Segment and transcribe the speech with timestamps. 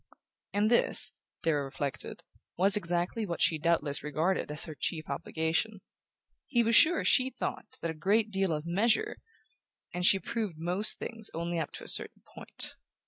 [0.51, 1.11] And this,
[1.43, 2.23] Darrow reflected,
[2.57, 5.81] was exactly what she doubtless regarded as her chief obligation:
[6.47, 9.17] he was sure she thought a great deal of "measure",
[9.93, 12.73] and approved of most things only up to a certain point.